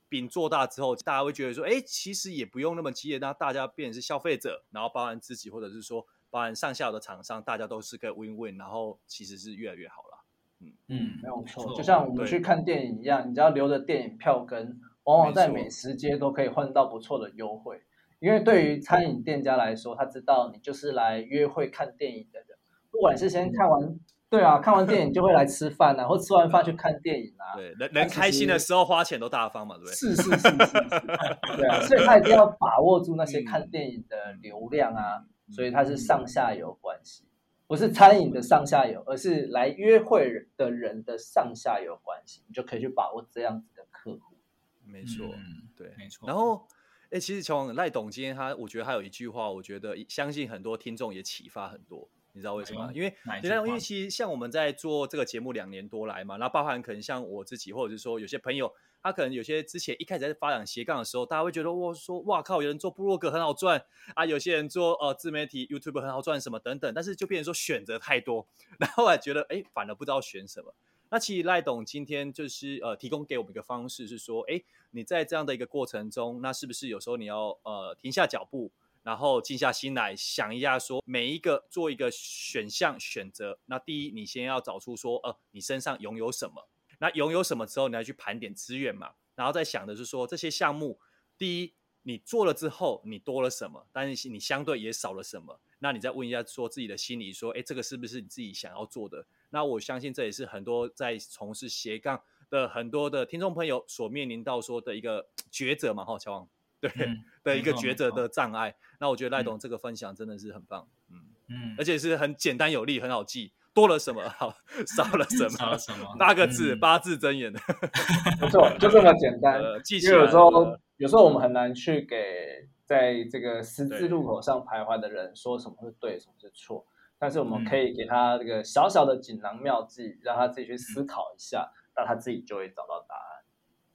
[0.09, 10.25] 饼做大之后，大家会觉得说，哎，其实也不用那么激烈，那大家变成是消费者，然后包含自己，或者是说包含上下游的厂商，大家都是个 win win，然后其实是越来越好了。
[10.61, 14.81] 嗯嗯，没有错，就像我们去看电影一样，你只要留着电影票根。
[15.05, 17.83] 往往在美食街都可以换到不错的优惠，
[18.20, 22.57] 因为对于餐饮店家来说，他知道你就是来约会看电影的人，
[22.89, 23.99] 不管是先看完，
[24.33, 27.53] 对啊，看完电影就会来吃饭啊， 或吃完饭去看电影啊。
[27.55, 29.95] 对，人人开心的时候花钱都大方嘛，对不对？
[29.95, 30.49] 是是是是是，
[31.61, 37.24] 对啊，所以他一定要把握住那些看电影的流量啊，所以它是上下游关系，
[37.66, 44.39] 不是餐饮的上下游，而是来约会的人的上下游关系，你就可以去把握这样子的客户。
[44.87, 46.26] 没错，嗯、对，没错。
[46.26, 46.66] 然后，
[47.11, 52.09] 哎，其实从赖董今天他，我觉得他有一句话，我觉得相信很多听众也启发很多。
[52.33, 52.91] 你知道为什么？
[52.95, 58.72] 因为，因为其实像我们在做这个节目两年多来嘛，然后包含可能像我自己，或者是说有些朋友，
[59.03, 68.47] 他可能有些之前一开始在发展斜杠的时候，大家会觉得我说哇靠，有人做部落格很好赚啊，有些人做呃自媒体 YouTube 很好赚什么等等，但是就变成说选择太多，
[68.80, 70.74] 然后还觉得哎，反而不知道选什么。
[71.11, 74.62] 那其实赖董今天就是呃提供给我们一个方式，是说，哎，
[74.93, 78.70] 你在这样的一个过程中，那是不是有时候你要呃停下脚步，
[79.03, 83.59] 然后静下心来想一下，说每一个做一个选项选择。
[83.66, 86.68] 那第一，你先要找出说，呃，你身上拥有什么？
[86.98, 91.00] 那拥有什么之后，你要去盘点资源嘛，然后再想的是说，这些项目，
[91.36, 95.61] 第一，你做了之后你多了什么，但是你相对也少了什么。
[95.80, 99.26] 那你再问一下，说自己的心里说，哎，这个是不是你自己想要做的？
[99.50, 106.48] 那我相信这也是很多在从事斜杠的很多的听众朋友所面临到说的一个抉择嘛，哈，乔王，
[106.83, 108.74] 对、嗯、的一个抉择的障碍。
[108.99, 111.16] 那我觉得赖董这个分享真的是很棒，嗯
[111.49, 113.53] 嗯，而且是很简单有力，很好记。
[113.74, 114.28] 多了什么？
[114.28, 114.55] 好，
[114.95, 115.49] 少了什么？
[115.57, 116.14] 少了什么？
[116.18, 117.51] 八个字，嗯、八字真言。
[118.39, 119.55] 没错，就这么简单。
[119.62, 126.85] 呃、记因为有时候，有时候我们很难去给在这个十字路口上徘徊的人说什么是对，什么是错。
[127.18, 133.45] 但是我们可以给他这个小小的锦囊妙计，让他自己去思考一下，那、嗯、他自己就会找到答案。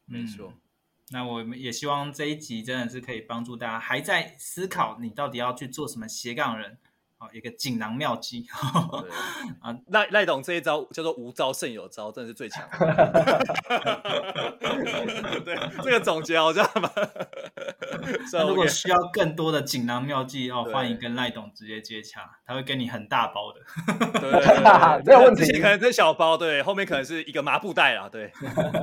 [0.05, 0.51] 没错。
[1.11, 6.77] 那我们也希望这一集真的是可以帮助大家还在思考你到底要去做什么斜杠人。
[7.19, 8.45] 好，一个锦囊妙计
[9.59, 9.75] 啊！
[9.87, 12.63] 赖赖董这一招叫做无招胜有招，真的是最强。
[15.43, 16.63] 对，这个总结好像
[18.33, 18.43] 吗？
[18.47, 23.59] 如果需要更多的锦囊妙计哦，欢迎跟赖董直接接洽，他会给你很大包的。
[24.19, 24.31] 对，
[25.05, 25.45] 没有问题。
[25.45, 28.31] 之前可能是小包，对，后面可能是一个麻布袋啦，对，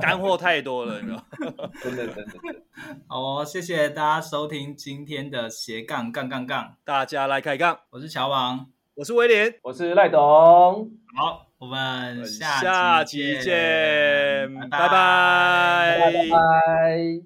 [0.01, 1.69] 干货太多了，你知道吗？
[1.81, 2.31] 真的真的。
[3.07, 10.89] 好哦，谢谢大家收听今天的斜杠杠杠杠，大家来开杠，我是乔王，我是威廉，我是赖董。
[11.17, 17.21] 好，我们下下集见，拜拜，拜拜。